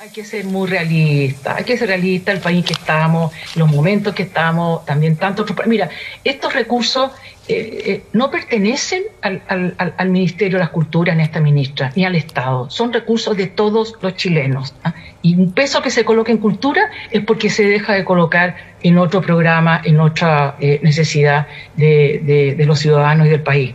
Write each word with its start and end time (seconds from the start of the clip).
Hay 0.00 0.10
que 0.10 0.24
ser 0.24 0.46
muy 0.46 0.68
realista, 0.68 1.56
hay 1.56 1.64
que 1.64 1.76
ser 1.76 1.88
realista 1.88 2.32
el 2.32 2.40
país 2.40 2.64
que 2.64 2.72
estamos, 2.72 3.32
los 3.54 3.70
momentos 3.70 4.14
que 4.14 4.22
estamos, 4.22 4.84
también 4.86 5.16
tantos. 5.16 5.46
Mira, 5.66 5.90
estos 6.22 6.54
recursos 6.54 7.10
eh, 7.48 7.82
eh, 7.86 8.02
no 8.12 8.30
pertenecen 8.30 9.02
al, 9.20 10.10
Ministerio 10.10 10.56
de 10.56 10.64
las 10.64 10.70
Culturas, 10.70 11.14
ni 11.16 11.22
a 11.22 11.24
esta 11.26 11.40
ministra, 11.40 11.92
ni 11.96 12.04
al 12.04 12.14
Estado. 12.14 12.70
Son 12.70 12.92
recursos 12.92 13.36
de 13.36 13.46
todos 13.46 13.96
los 14.00 14.16
chilenos. 14.16 14.74
¿ah? 14.84 14.94
Y 15.20 15.34
un 15.36 15.52
peso 15.52 15.82
que 15.82 15.90
se 15.90 16.04
coloca 16.04 16.32
en 16.32 16.38
cultura 16.38 16.90
es 17.10 17.22
porque 17.24 17.50
se 17.50 17.66
deja 17.66 17.92
de 17.92 18.04
colocar 18.04 18.56
en 18.82 18.96
otro 18.96 19.20
programa, 19.20 19.82
en 19.84 20.00
otra 20.00 20.56
eh, 20.60 20.80
necesidad 20.82 21.46
de 21.76 22.64
los 22.66 22.78
ciudadanos 22.78 23.26
y 23.26 23.30
del 23.30 23.42
país. 23.42 23.74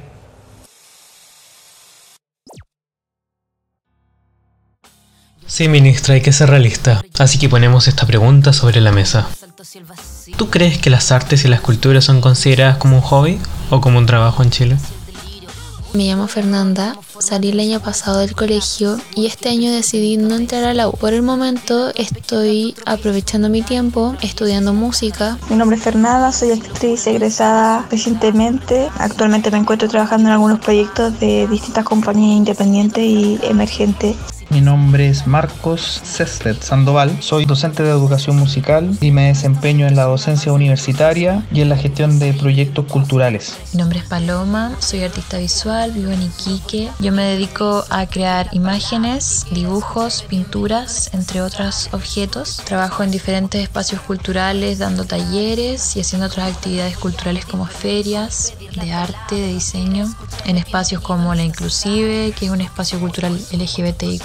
Sí, 5.50 5.68
ministra, 5.68 6.14
hay 6.14 6.22
que 6.22 6.32
ser 6.32 6.52
realista. 6.52 7.02
Así 7.18 7.40
que 7.40 7.50
ponemos 7.50 7.88
esta 7.88 8.06
pregunta 8.06 8.54
sobre 8.54 8.82
la 8.82 8.92
mesa. 8.92 9.28
¿Tú 10.38 10.52
crees 10.52 10.78
que 10.78 10.92
las 10.92 11.12
artes 11.12 11.44
y 11.44 11.48
las 11.48 11.60
culturas 11.60 12.06
son 12.06 12.22
consideradas 12.22 12.78
como 12.78 12.98
un 12.98 13.02
hobby 13.02 13.40
o 13.72 13.82
como 13.82 13.98
un 13.98 14.06
trabajo 14.06 14.44
en 14.44 14.52
Chile? 14.52 14.78
Me 15.92 16.06
llamo 16.06 16.28
Fernanda, 16.28 16.96
salí 17.18 17.50
el 17.50 17.60
año 17.60 17.80
pasado 17.80 18.20
del 18.20 18.36
colegio 18.36 19.00
y 19.16 19.26
este 19.26 19.50
año 19.50 19.72
decidí 19.72 20.18
no 20.18 20.36
entrar 20.36 20.64
a 20.66 20.76
la 20.76 20.88
U. 20.88 20.92
Por 20.92 21.16
el 21.16 21.24
momento 21.24 21.92
estoy 21.96 22.76
aprovechando 22.86 23.50
mi 23.50 23.64
tiempo 23.64 24.16
estudiando 24.22 24.72
música. 24.72 25.40
Mi 25.50 25.56
nombre 25.56 25.78
es 25.78 25.84
Fernanda, 25.84 26.32
soy 26.32 26.52
actriz 26.52 27.08
egresada 27.08 27.88
recientemente. 27.90 28.88
Actualmente 29.00 29.50
me 29.50 29.58
encuentro 29.58 29.90
trabajando 29.90 30.30
en 30.30 30.34
algunos 30.34 30.60
proyectos 30.60 31.20
de 31.20 31.48
distintas 31.48 31.84
compañías 31.86 32.38
independientes 32.38 33.04
y 33.04 33.40
emergentes. 33.42 34.16
Mi 34.52 34.62
nombre 34.62 35.08
es 35.08 35.28
Marcos 35.28 36.02
César 36.04 36.56
Sandoval, 36.60 37.22
soy 37.22 37.46
docente 37.46 37.84
de 37.84 37.92
educación 37.92 38.36
musical 38.36 38.98
y 39.00 39.12
me 39.12 39.28
desempeño 39.28 39.86
en 39.86 39.96
la 39.96 40.06
docencia 40.06 40.52
universitaria 40.52 41.46
y 41.52 41.62
en 41.62 41.70
la 41.70 41.78
gestión 41.78 42.18
de 42.18 42.34
proyectos 42.34 42.86
culturales. 42.86 43.56
Mi 43.74 43.80
nombre 43.80 44.00
es 44.00 44.06
Paloma, 44.06 44.76
soy 44.80 45.04
artista 45.04 45.38
visual, 45.38 45.92
vivo 45.92 46.12
en 46.12 46.24
Iquique. 46.24 46.90
Yo 47.00 47.12
me 47.12 47.26
dedico 47.26 47.86
a 47.92 48.08
crear 48.08 48.50
imágenes, 48.52 49.46
dibujos, 49.52 50.24
pinturas, 50.28 51.12
entre 51.14 51.44
otros 51.44 51.90
objetos. 51.92 52.58
Trabajo 52.66 53.04
en 53.04 53.12
diferentes 53.12 53.62
espacios 53.62 54.02
culturales 54.02 54.80
dando 54.80 55.06
talleres 55.06 55.96
y 55.96 56.02
haciendo 56.02 56.26
otras 56.26 56.56
actividades 56.56 56.98
culturales 56.98 57.46
como 57.46 57.68
ferias 57.68 58.54
de 58.80 58.94
arte, 58.94 59.36
de 59.36 59.48
diseño, 59.48 60.08
en 60.46 60.58
espacios 60.58 61.02
como 61.02 61.34
La 61.36 61.44
Inclusive, 61.44 62.34
que 62.38 62.46
es 62.46 62.52
un 62.52 62.62
espacio 62.62 63.00
cultural 63.00 63.40
LGBTIQ. 63.52 64.24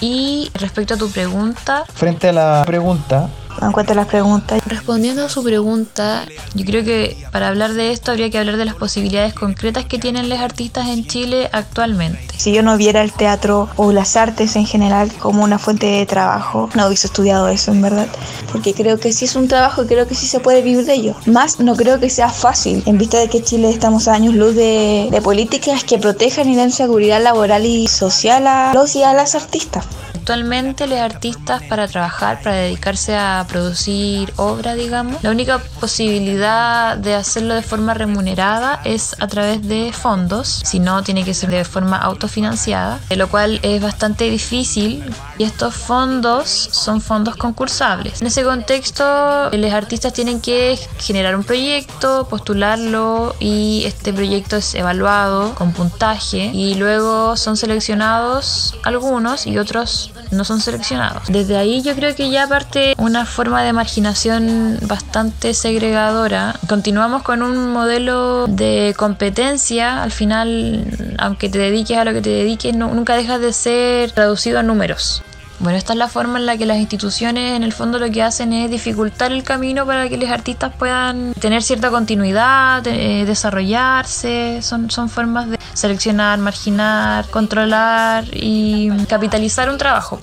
Y 0.00 0.50
respecto 0.54 0.94
a 0.94 0.96
tu 0.96 1.10
pregunta. 1.10 1.84
Frente 1.94 2.28
a 2.28 2.32
la 2.32 2.64
pregunta, 2.66 3.30
en 3.62 3.72
cuanto 3.72 3.92
a 3.92 3.96
las 3.96 4.06
preguntas. 4.06 4.60
Respondiendo 4.66 5.24
a 5.24 5.28
su 5.28 5.42
pregunta, 5.42 6.26
yo 6.54 6.64
creo 6.64 6.84
que 6.84 7.16
para 7.32 7.48
hablar 7.48 7.74
de 7.74 7.92
esto 7.92 8.10
habría 8.10 8.30
que 8.30 8.38
hablar 8.38 8.56
de 8.56 8.64
las 8.64 8.74
posibilidades 8.74 9.34
concretas 9.34 9.84
que 9.84 9.98
tienen 9.98 10.28
los 10.28 10.38
artistas 10.38 10.88
en 10.88 11.06
Chile 11.06 11.48
actualmente. 11.52 12.34
Si 12.36 12.52
yo 12.52 12.62
no 12.62 12.76
viera 12.76 13.02
el 13.02 13.12
teatro 13.12 13.68
o 13.76 13.92
las 13.92 14.16
artes 14.16 14.56
en 14.56 14.66
general 14.66 15.12
como 15.18 15.42
una 15.42 15.58
fuente 15.58 15.86
de 15.86 16.06
trabajo, 16.06 16.68
no 16.74 16.86
hubiese 16.86 17.06
estudiado 17.06 17.48
eso 17.48 17.72
en 17.72 17.82
verdad. 17.82 18.08
Porque 18.52 18.74
creo 18.74 18.98
que 18.98 19.12
sí 19.12 19.24
es 19.24 19.36
un 19.36 19.48
trabajo 19.48 19.82
y 19.82 19.86
creo 19.86 20.06
que 20.06 20.14
sí 20.14 20.26
se 20.26 20.40
puede 20.40 20.62
vivir 20.62 20.84
de 20.84 20.94
ello. 20.94 21.14
Más 21.26 21.60
no 21.60 21.76
creo 21.76 21.98
que 21.98 22.10
sea 22.10 22.28
fácil, 22.28 22.82
en 22.86 22.98
vista 22.98 23.18
de 23.18 23.28
que 23.28 23.42
Chile 23.42 23.70
estamos 23.70 24.08
a 24.08 24.14
años 24.14 24.34
luz 24.34 24.54
de, 24.54 25.08
de 25.10 25.22
políticas 25.22 25.84
que 25.84 25.98
protejan 25.98 26.48
y 26.48 26.56
den 26.56 26.72
seguridad 26.72 27.22
laboral 27.22 27.64
y 27.66 27.86
social 27.86 28.46
a 28.46 28.72
los 28.74 28.96
y 28.96 29.02
a 29.02 29.12
las 29.12 29.34
artistas. 29.34 29.84
Actualmente 30.16 30.86
los 30.86 30.98
artistas 30.98 31.62
para 31.64 31.86
trabajar, 31.86 32.40
para 32.42 32.56
dedicarse 32.56 33.14
a 33.16 33.44
producir 33.48 34.32
obra, 34.36 34.74
digamos, 34.74 35.22
la 35.22 35.30
única 35.30 35.58
posibilidad 35.58 36.96
de 36.96 37.14
hacerlo 37.14 37.54
de 37.54 37.62
forma 37.62 37.92
remunerada 37.92 38.80
es 38.84 39.14
a 39.20 39.28
través 39.28 39.66
de 39.68 39.92
fondos, 39.92 40.62
si 40.64 40.80
no 40.80 41.02
tiene 41.02 41.22
que 41.22 41.34
ser 41.34 41.50
de 41.50 41.64
forma 41.64 41.98
autofinanciada, 41.98 42.98
lo 43.14 43.28
cual 43.28 43.60
es 43.62 43.82
bastante 43.82 44.30
difícil 44.30 45.04
y 45.38 45.44
estos 45.44 45.74
fondos 45.74 46.48
son 46.72 47.00
fondos 47.00 47.36
concursables. 47.36 48.20
En 48.22 48.28
ese 48.28 48.42
contexto, 48.42 49.50
los 49.52 49.72
artistas 49.72 50.14
tienen 50.14 50.40
que 50.40 50.78
generar 50.98 51.36
un 51.36 51.44
proyecto, 51.44 52.26
postularlo 52.28 53.36
y 53.38 53.82
este 53.84 54.12
proyecto 54.12 54.56
es 54.56 54.74
evaluado 54.74 55.54
con 55.54 55.72
puntaje 55.72 56.50
y 56.52 56.74
luego 56.74 57.36
son 57.36 57.56
seleccionados 57.56 58.74
algunos 58.82 59.46
y 59.46 59.58
otros 59.58 60.05
no 60.30 60.44
son 60.44 60.60
seleccionados. 60.60 61.22
Desde 61.28 61.56
ahí 61.56 61.82
yo 61.82 61.94
creo 61.94 62.14
que 62.14 62.30
ya 62.30 62.46
parte 62.46 62.94
una 62.98 63.24
forma 63.24 63.62
de 63.62 63.72
marginación 63.72 64.78
bastante 64.82 65.54
segregadora. 65.54 66.58
Continuamos 66.68 67.22
con 67.22 67.42
un 67.42 67.72
modelo 67.72 68.46
de 68.46 68.94
competencia, 68.96 70.02
al 70.02 70.12
final, 70.12 71.14
aunque 71.18 71.48
te 71.48 71.58
dediques 71.58 71.96
a 71.96 72.04
lo 72.04 72.12
que 72.12 72.22
te 72.22 72.30
dediques, 72.30 72.74
nunca 72.74 73.16
dejas 73.16 73.40
de 73.40 73.52
ser 73.52 74.10
traducido 74.12 74.58
a 74.58 74.62
números. 74.62 75.22
Bueno, 75.58 75.78
esta 75.78 75.94
es 75.94 75.98
la 75.98 76.08
forma 76.08 76.38
en 76.38 76.44
la 76.44 76.58
que 76.58 76.66
las 76.66 76.76
instituciones 76.76 77.56
en 77.56 77.62
el 77.62 77.72
fondo 77.72 77.98
lo 77.98 78.10
que 78.10 78.22
hacen 78.22 78.52
es 78.52 78.70
dificultar 78.70 79.32
el 79.32 79.42
camino 79.42 79.86
para 79.86 80.06
que 80.08 80.18
los 80.18 80.28
artistas 80.28 80.74
puedan 80.78 81.32
tener 81.32 81.62
cierta 81.62 81.88
continuidad, 81.90 82.86
eh, 82.86 83.24
desarrollarse. 83.24 84.60
Son, 84.60 84.90
son 84.90 85.08
formas 85.08 85.48
de 85.48 85.58
seleccionar, 85.72 86.38
marginar, 86.38 87.26
controlar 87.30 88.24
y 88.32 88.90
capitalizar 89.06 89.70
un 89.70 89.78
trabajo. 89.78 90.20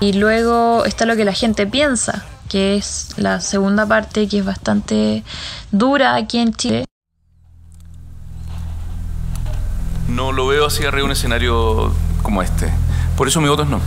Y 0.00 0.12
luego 0.12 0.84
está 0.84 1.04
lo 1.04 1.16
que 1.16 1.24
la 1.24 1.32
gente 1.32 1.66
piensa, 1.66 2.24
que 2.48 2.76
es 2.76 3.08
la 3.16 3.40
segunda 3.40 3.86
parte 3.86 4.28
que 4.28 4.38
es 4.38 4.44
bastante 4.44 5.24
dura 5.72 6.14
aquí 6.14 6.38
en 6.38 6.54
Chile. 6.54 6.84
No 10.06 10.30
lo 10.30 10.46
veo 10.46 10.66
así 10.66 10.84
arriba 10.84 11.04
un 11.04 11.12
escenario 11.12 11.92
como 12.22 12.40
este. 12.40 12.72
Por 13.18 13.26
eso 13.26 13.40
mi 13.40 13.48
voto 13.48 13.64
es 13.64 13.68
no. 13.68 13.80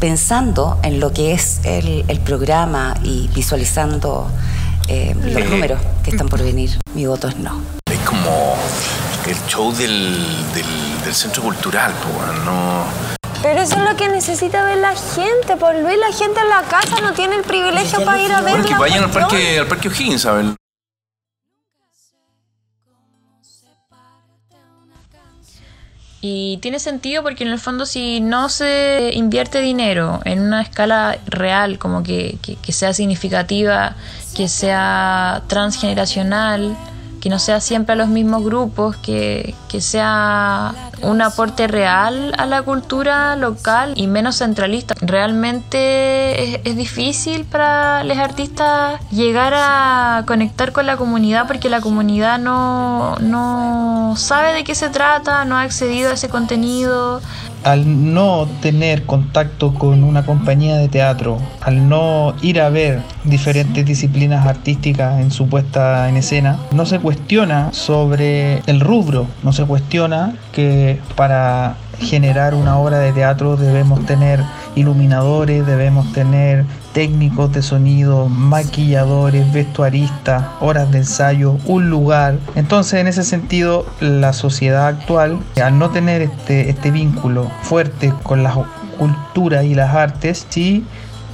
Pensando 0.00 0.78
en 0.82 0.98
lo 0.98 1.12
que 1.12 1.34
es 1.34 1.60
el, 1.64 2.20
programa 2.24 2.94
y 3.04 3.28
visualizando 3.34 4.30
eh, 4.88 5.14
los 5.14 5.44
números 5.50 5.78
que 6.02 6.10
están 6.12 6.26
por 6.30 6.42
venir, 6.42 6.78
mi 6.94 7.04
voto 7.04 7.28
es 7.28 7.36
no. 7.36 7.60
Es 7.84 7.98
como 7.98 8.56
el 9.26 9.36
show 9.46 9.74
del, 9.74 10.16
centro 11.12 11.42
cultural, 11.42 11.92
pues, 12.02 12.44
no. 12.46 12.84
Pero 13.42 13.60
eso 13.60 13.76
es 13.76 13.90
lo 13.90 13.94
que 13.94 14.08
necesita 14.08 14.64
ver 14.64 14.78
la 14.78 14.96
gente, 14.96 15.58
por 15.58 15.74
ver 15.74 15.98
la 15.98 16.10
gente 16.10 16.40
en 16.40 16.48
la 16.48 16.62
casa 16.62 16.98
no 17.02 17.12
tiene 17.12 17.36
el 17.36 17.42
privilegio 17.42 18.02
para 18.06 18.22
ir 18.22 18.32
a 18.32 18.40
ver. 18.40 18.62
que 18.62 18.74
vayan 18.74 19.04
al 19.04 19.10
parque, 19.10 19.58
al 19.58 19.66
parque 19.66 19.88
O'Higgins 19.88 20.24
a 20.24 20.32
Y 26.24 26.58
tiene 26.58 26.78
sentido 26.78 27.24
porque 27.24 27.42
en 27.42 27.50
el 27.50 27.58
fondo 27.58 27.84
si 27.84 28.20
no 28.20 28.48
se 28.48 29.10
invierte 29.12 29.60
dinero 29.60 30.20
en 30.24 30.40
una 30.40 30.62
escala 30.62 31.18
real, 31.26 31.80
como 31.80 32.04
que, 32.04 32.38
que, 32.40 32.72
sea 32.72 32.94
significativa, 32.94 33.96
que 34.36 34.48
sea 34.48 35.42
transgeneracional, 35.48 36.76
que 37.22 37.28
no 37.28 37.38
sea 37.38 37.60
siempre 37.60 37.92
a 37.92 37.96
los 37.96 38.08
mismos 38.08 38.42
grupos, 38.42 38.96
que, 38.96 39.54
que 39.68 39.80
sea 39.80 40.74
un 41.02 41.22
aporte 41.22 41.68
real 41.68 42.34
a 42.36 42.46
la 42.46 42.62
cultura 42.62 43.36
local 43.36 43.92
y 43.94 44.08
menos 44.08 44.38
centralista. 44.38 44.96
Realmente 45.00 46.68
es, 46.68 46.76
difícil 46.76 47.44
para 47.44 48.02
los 48.02 48.18
artistas 48.18 49.00
llegar 49.12 49.52
a 49.54 50.24
conectar 50.26 50.72
con 50.72 50.84
la 50.86 50.96
comunidad 50.96 51.46
porque 51.46 51.68
la 51.68 51.80
comunidad 51.80 52.40
no, 52.40 53.14
no 53.20 54.14
sabe 54.16 54.52
de 54.52 54.64
qué 54.64 54.74
se 54.74 54.88
trata, 54.88 55.44
no 55.44 55.56
ha 55.56 55.62
accedido 55.62 56.10
a 56.10 56.14
ese 56.14 56.28
contenido, 56.28 57.20
al 57.64 58.12
no 58.12 58.48
tener 58.60 59.04
contacto 59.04 59.74
con 59.74 60.04
una 60.04 60.24
compañía 60.26 60.76
de 60.76 60.88
teatro, 60.88 61.38
al 61.60 61.88
no 61.88 62.34
ir 62.42 62.60
a 62.60 62.68
ver 62.68 63.00
diferentes 63.24 63.84
disciplinas 63.84 64.46
artísticas 64.46 65.20
en 65.20 65.30
su 65.30 65.48
puesta 65.48 66.08
en 66.08 66.16
escena, 66.16 66.58
no 66.72 66.86
se 66.86 66.98
cuestiona 66.98 67.72
sobre 67.72 68.58
el 68.66 68.80
rubro, 68.80 69.26
no 69.42 69.52
se 69.52 69.64
cuestiona 69.64 70.34
que 70.52 70.98
para 71.16 71.76
generar 72.00 72.54
una 72.54 72.78
obra 72.78 72.98
de 72.98 73.12
teatro 73.12 73.56
debemos 73.56 74.04
tener 74.06 74.40
iluminadores, 74.74 75.66
debemos 75.66 76.12
tener 76.12 76.64
técnicos 76.92 77.52
de 77.52 77.62
sonido, 77.62 78.28
maquilladores, 78.28 79.52
vestuaristas, 79.52 80.44
horas 80.60 80.90
de 80.90 80.98
ensayo, 80.98 81.56
un 81.66 81.90
lugar. 81.90 82.38
Entonces, 82.54 83.00
en 83.00 83.06
ese 83.06 83.24
sentido, 83.24 83.86
la 84.00 84.32
sociedad 84.32 84.86
actual, 84.86 85.38
al 85.62 85.78
no 85.78 85.90
tener 85.90 86.22
este, 86.22 86.70
este 86.70 86.90
vínculo 86.90 87.50
fuerte 87.62 88.12
con 88.22 88.42
la 88.42 88.52
cultura 88.98 89.64
y 89.64 89.74
las 89.74 89.94
artes, 89.94 90.46
sí 90.48 90.84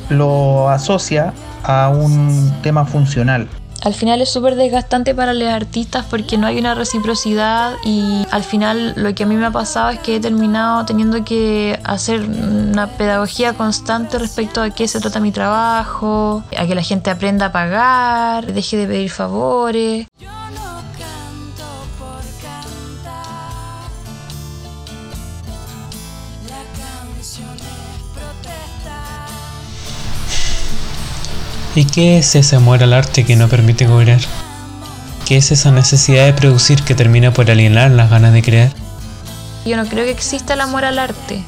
lo 0.08 0.70
asocia 0.70 1.32
a 1.62 1.88
un 1.88 2.52
tema 2.62 2.84
funcional. 2.84 3.48
Al 3.82 3.94
final 3.94 4.20
es 4.20 4.30
súper 4.30 4.56
desgastante 4.56 5.14
para 5.14 5.34
los 5.34 5.48
artistas 5.48 6.04
porque 6.10 6.36
no 6.36 6.46
hay 6.46 6.58
una 6.58 6.74
reciprocidad 6.74 7.74
y 7.84 8.26
al 8.30 8.42
final 8.42 8.94
lo 8.96 9.14
que 9.14 9.22
a 9.22 9.26
mí 9.26 9.36
me 9.36 9.46
ha 9.46 9.50
pasado 9.50 9.90
es 9.90 10.00
que 10.00 10.16
he 10.16 10.20
terminado 10.20 10.84
teniendo 10.84 11.24
que 11.24 11.78
hacer 11.84 12.20
una 12.22 12.88
pedagogía 12.88 13.54
constante 13.54 14.18
respecto 14.18 14.62
a 14.62 14.70
qué 14.70 14.88
se 14.88 15.00
trata 15.00 15.20
mi 15.20 15.32
trabajo, 15.32 16.42
a 16.56 16.66
que 16.66 16.74
la 16.74 16.82
gente 16.82 17.10
aprenda 17.10 17.46
a 17.46 17.52
pagar, 17.52 18.52
deje 18.52 18.76
de 18.76 18.86
pedir 18.86 19.10
favores. 19.10 20.06
¿Y 31.78 31.84
qué 31.84 32.18
es 32.18 32.34
ese 32.34 32.56
amor 32.56 32.82
al 32.82 32.92
arte 32.92 33.24
que 33.24 33.36
no 33.36 33.48
permite 33.48 33.86
cobrar? 33.86 34.18
¿Qué 35.24 35.36
es 35.36 35.52
esa 35.52 35.70
necesidad 35.70 36.26
de 36.26 36.32
producir 36.32 36.82
que 36.82 36.96
termina 36.96 37.32
por 37.32 37.48
alienar 37.48 37.92
las 37.92 38.10
ganas 38.10 38.32
de 38.32 38.42
crear? 38.42 38.72
Yo 39.64 39.76
no 39.76 39.86
creo 39.86 40.04
que 40.04 40.10
exista 40.10 40.54
el 40.54 40.60
amor 40.60 40.84
al 40.84 40.98
arte. 40.98 41.40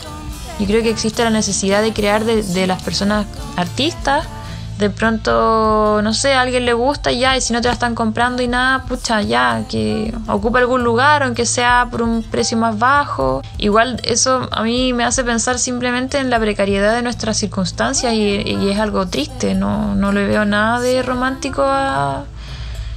Yo 0.60 0.66
creo 0.66 0.84
que 0.84 0.90
existe 0.90 1.24
la 1.24 1.30
necesidad 1.30 1.82
de 1.82 1.92
crear 1.92 2.24
de, 2.24 2.44
de 2.44 2.68
las 2.68 2.80
personas 2.80 3.26
artistas 3.56 4.24
de 4.80 4.88
pronto, 4.88 6.00
no 6.02 6.14
sé, 6.14 6.32
a 6.32 6.40
alguien 6.40 6.64
le 6.64 6.72
gusta 6.72 7.12
y 7.12 7.20
ya, 7.20 7.36
y 7.36 7.42
si 7.42 7.52
no 7.52 7.60
te 7.60 7.68
la 7.68 7.74
están 7.74 7.94
comprando 7.94 8.42
y 8.42 8.48
nada, 8.48 8.84
pucha, 8.84 9.20
ya, 9.20 9.64
que 9.68 10.12
ocupe 10.26 10.58
algún 10.58 10.82
lugar, 10.82 11.22
aunque 11.22 11.44
sea 11.44 11.88
por 11.90 12.00
un 12.00 12.22
precio 12.22 12.56
más 12.56 12.78
bajo. 12.78 13.42
Igual 13.58 14.00
eso 14.04 14.48
a 14.50 14.62
mí 14.62 14.94
me 14.94 15.04
hace 15.04 15.22
pensar 15.22 15.58
simplemente 15.58 16.18
en 16.18 16.30
la 16.30 16.40
precariedad 16.40 16.94
de 16.94 17.02
nuestras 17.02 17.36
circunstancias 17.36 18.14
y, 18.14 18.70
es 18.70 18.78
algo 18.78 19.06
triste, 19.06 19.54
no, 19.54 19.94
no 19.94 20.12
le 20.12 20.26
veo 20.26 20.44
nada 20.44 20.80
de 20.80 21.02
romántico 21.02 21.62
a, 21.62 22.24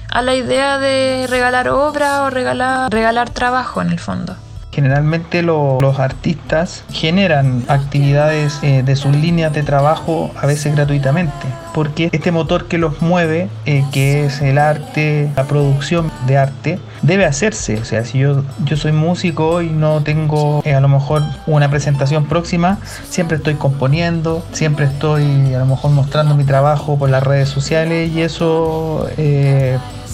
a 0.09 0.21
la 0.21 0.35
idea 0.35 0.77
de 0.77 1.25
regalar 1.29 1.67
obra 1.67 2.23
o 2.23 2.29
regalar, 2.29 2.91
regalar 2.91 3.29
trabajo 3.31 3.81
en 3.81 3.89
el 3.89 3.99
fondo. 3.99 4.37
Generalmente 4.73 5.43
los 5.43 5.99
artistas 5.99 6.83
generan 6.89 7.63
actividades 7.67 8.57
eh, 8.63 8.81
de 8.83 8.95
sus 8.95 9.15
líneas 9.15 9.53
de 9.53 9.61
trabajo 9.61 10.31
a 10.41 10.47
veces 10.47 10.73
gratuitamente, 10.73 11.45
porque 11.75 12.09
este 12.11 12.31
motor 12.31 12.67
que 12.67 12.79
los 12.79 12.99
mueve, 12.99 13.49
eh, 13.67 13.83
que 13.91 14.25
es 14.25 14.41
el 14.41 14.57
arte, 14.57 15.29
la 15.35 15.43
producción 15.43 16.11
de 16.25 16.37
arte, 16.37 16.79
debe 17.03 17.25
hacerse. 17.25 17.77
O 17.77 17.85
sea, 17.85 18.03
si 18.03 18.17
yo, 18.17 18.43
yo 18.65 18.75
soy 18.75 18.93
músico 18.93 19.61
y 19.61 19.69
no 19.69 20.01
tengo 20.01 20.63
eh, 20.65 20.73
a 20.73 20.79
lo 20.79 20.87
mejor 20.87 21.21
una 21.45 21.69
presentación 21.69 22.25
próxima, 22.25 22.79
siempre 23.07 23.37
estoy 23.37 23.53
componiendo, 23.53 24.43
siempre 24.53 24.85
estoy 24.85 25.53
a 25.53 25.59
lo 25.59 25.67
mejor 25.67 25.91
mostrando 25.91 26.33
mi 26.33 26.45
trabajo 26.45 26.97
por 26.97 27.11
las 27.11 27.21
redes 27.21 27.47
sociales 27.47 28.11
y 28.11 28.23
eso 28.23 29.07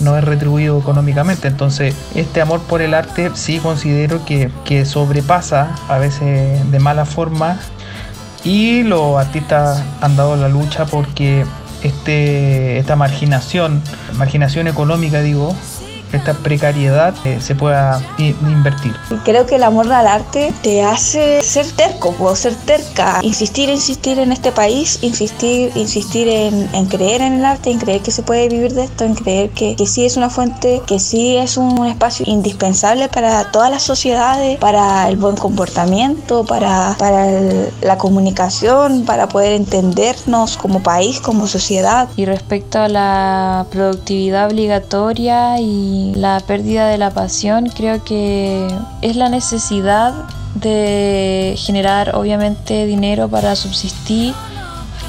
no 0.02 0.18
es 0.18 0.24
retribuido 0.24 0.80
económicamente. 0.80 1.48
Entonces, 1.48 1.96
este 2.16 2.42
amor 2.42 2.62
por 2.62 2.82
el 2.82 2.94
arte 2.94 3.32
sí 3.34 3.60
considero 3.60 4.26
que, 4.26 4.52
que 4.66 4.86
sobrepasa 4.86 5.76
a 5.88 5.98
veces 5.98 6.70
de 6.72 6.80
mala 6.80 7.06
forma 7.06 7.60
y 8.44 8.84
los 8.84 9.18
artistas 9.18 9.84
han 10.02 10.16
dado 10.16 10.36
la 10.36 10.48
lucha 10.48 10.86
porque 10.86 11.46
este, 11.84 12.78
esta 12.78 12.96
marginación, 12.96 13.82
marginación 14.18 14.68
económica 14.68 15.22
digo, 15.22 15.56
esta 16.14 16.34
precariedad 16.34 17.14
eh, 17.26 17.40
se 17.42 17.56
pueda 17.56 18.02
invertir. 18.18 18.96
Creo 19.24 19.46
que 19.46 19.56
el 19.56 19.64
amor 19.64 19.92
al 19.92 20.08
arte 20.08 20.54
te 20.62 20.84
hace 20.84 21.42
ser 21.42 21.66
terco, 21.72 22.14
puedo 22.14 22.36
ser 22.36 22.56
terca, 22.56 23.20
insistir, 23.22 23.70
insistir 23.70 24.20
en 24.20 24.32
este 24.32 24.52
país, 24.52 25.00
insistir, 25.02 25.72
insistir 25.76 26.28
en, 26.28 26.70
en, 26.74 26.86
creer 26.88 27.22
en 27.22 27.34
el 27.34 27.46
arte, 27.46 27.72
en 27.72 27.80
creer 27.80 28.02
que 28.02 28.12
se 28.12 28.24
puede 28.24 28.50
vivir 28.50 28.74
de 28.74 28.84
esto, 28.84 29.04
en 29.04 29.16
creer 29.16 29.50
que, 29.52 29.76
que 29.76 29.86
sí 29.86 30.06
es 30.06 30.18
una 30.18 30.30
fuente, 30.30 30.82
que 30.86 31.00
sí 31.00 31.38
es 31.38 31.58
un, 31.58 31.80
espacio 31.86 32.26
indispensable 32.28 33.08
para 33.08 33.52
todas 33.52 33.72
las 33.72 33.84
sociedades, 33.84 34.58
para 34.60 35.08
el 35.08 35.16
buen 35.16 35.36
comportamiento, 35.36 36.46
para, 36.46 36.96
para 37.00 37.26
la 37.82 37.98
comunicación, 37.98 39.06
para 39.06 39.28
poder 39.30 39.54
entendernos 39.54 40.58
como 40.58 40.84
país, 40.84 41.20
como 41.20 41.48
sociedad. 41.48 42.10
Y 42.16 42.26
respecto 42.26 42.80
a 42.80 42.90
la 42.90 43.66
productividad 43.72 44.48
obligatoria 44.50 45.60
y 45.60 45.99
la 46.16 46.40
pérdida 46.40 46.88
de 46.88 46.98
la 46.98 47.12
pasión 47.12 47.70
creo 47.76 48.04
que 48.04 48.68
es 49.02 49.16
la 49.16 49.30
necesidad 49.30 50.14
de 50.56 51.56
generar 51.58 52.16
obviamente 52.16 52.86
dinero 52.86 53.28
para 53.30 53.56
subsistir 53.56 54.34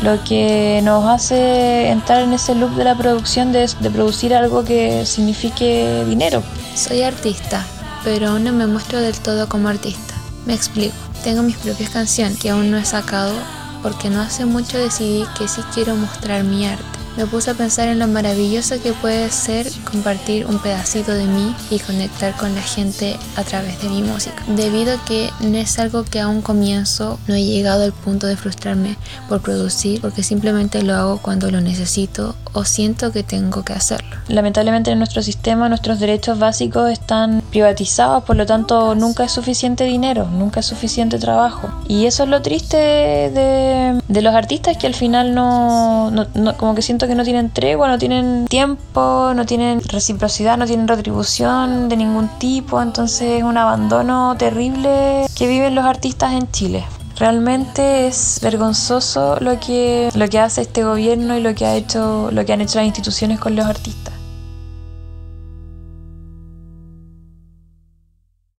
lo 0.03 0.23
que 0.25 0.81
nos 0.83 1.05
hace 1.07 1.89
entrar 1.89 2.23
en 2.23 2.33
ese 2.33 2.55
loop 2.55 2.75
de 2.75 2.85
la 2.85 2.97
producción 2.97 3.53
de, 3.53 3.69
de, 3.81 3.91
producir 3.91 4.35
algo 4.35 4.65
que 4.65 5.05
signifique 5.05 6.05
dinero. 6.09 6.43
Soy 6.75 7.03
artista, 7.03 7.65
pero 8.03 8.29
aún 8.29 8.45
no 8.45 8.53
me 8.53 8.67
muestro 8.67 9.01
del 9.01 9.19
todo 9.19 9.49
como 9.49 9.69
artista. 9.69 10.15
Me 10.47 10.55
explico. 10.55 10.95
Tengo 11.23 11.43
mis 11.43 11.57
propias 11.57 11.91
canciones 11.91 12.39
que 12.39 12.51
aún 12.51 12.71
no 12.71 12.79
he 12.79 12.85
sacado 12.85 13.35
porque 13.83 14.09
no 14.09 14.23
hace 14.23 14.47
mucho 14.47 14.79
decidí 14.79 15.25
que 15.37 15.49
sí 15.49 15.61
quiero 15.75 15.97
mostrar 15.97 16.45
mi 16.45 16.67
arte 16.67 17.00
me 17.17 17.27
puse 17.27 17.51
a 17.51 17.55
pensar 17.55 17.89
en 17.89 17.99
lo 17.99 18.07
maravilloso 18.07 18.81
que 18.83 18.93
puede 18.93 19.31
ser 19.31 19.67
compartir 19.91 20.47
un 20.47 20.59
pedacito 20.59 21.13
de 21.13 21.25
mí 21.25 21.55
y 21.71 21.79
conectar 21.79 22.37
con 22.37 22.55
la 22.55 22.63
gente 22.63 23.17
a 23.37 23.43
través 23.43 23.81
de 23.83 23.89
mi 23.89 24.03
música. 24.03 24.43
Debido 24.49 24.95
a 24.95 25.05
que 25.05 25.31
no 25.41 25.57
es 25.57 25.79
algo 25.79 26.05
que 26.05 26.21
aún 26.21 26.43
comienzo, 26.43 27.19
no 27.27 27.35
he 27.35 27.45
llegado 27.45 27.85
al 27.85 27.93
punto 27.93 28.27
de 28.27 28.37
frustrarme 28.37 28.97
por 29.29 29.41
producir, 29.41 30.01
porque 30.01 30.23
simplemente 30.23 30.83
lo 30.83 30.95
hago 30.95 31.19
cuando 31.19 31.51
lo 31.51 31.61
necesito 31.61 32.35
o 32.53 32.65
siento 32.65 33.13
que 33.13 33.23
tengo 33.23 33.65
que 33.65 33.73
hacerlo. 33.73 34.17
Lamentablemente 34.29 34.91
en 34.91 34.99
nuestro 34.99 35.23
sistema 35.23 35.69
nuestros 35.69 36.01
derechos 36.01 36.39
básicos 36.39 36.91
están 36.91 37.43
privatizados, 37.51 38.25
por 38.25 38.37
lo 38.37 38.47
tanto 38.47 38.95
nunca 38.95 39.25
es 39.25 39.33
suficiente 39.33 39.85
dinero, 39.85 40.27
nunca 40.27 40.61
es 40.61 40.67
suficiente 40.67 41.19
trabajo. 41.19 41.71
Y 41.89 42.07
eso 42.07 42.25
es 42.25 42.29
lo 42.29 42.43
triste 42.43 42.77
de, 42.77 44.01
de 44.07 44.23
los 44.23 44.35
artistas 44.35 44.77
que 44.77 44.87
al 44.87 44.95
final 44.95 45.35
no, 45.35 46.11
no 46.11 46.57
como 46.57 46.75
que 46.75 46.83
que 47.07 47.15
no 47.15 47.25
tienen 47.25 47.51
tregua, 47.51 47.89
no 47.89 47.99
tienen 47.99 48.47
tiempo, 48.47 49.33
no 49.35 49.47
tienen 49.47 49.81
reciprocidad, 49.81 50.57
no 50.57 50.67
tienen 50.67 50.89
retribución 50.89 51.89
de 51.89 51.97
ningún 51.97 52.29
tipo, 52.39 52.81
entonces 52.81 53.39
es 53.39 53.43
un 53.43 53.57
abandono 53.57 54.37
terrible 54.39 55.27
que 55.35 55.47
viven 55.47 55.75
los 55.75 55.85
artistas 55.85 56.33
en 56.33 56.51
Chile. 56.51 56.85
Realmente 57.17 58.07
es 58.07 58.41
vergonzoso 58.43 59.37
lo 59.41 59.61
que, 59.61 60.09
lo 60.15 60.27
que 60.29 60.39
hace 60.39 60.63
este 60.63 60.85
gobierno 60.85 61.37
y 61.37 61.43
lo 61.43 61.55
que, 61.55 61.67
ha 61.67 61.75
hecho, 61.75 62.31
lo 62.33 62.47
que 62.47 62.55
han 62.55 62.63
hecho 62.63 62.79
las 62.79 62.87
instituciones 62.87 63.39
con 63.39 63.55
los 63.57 63.67
artistas. 63.67 64.00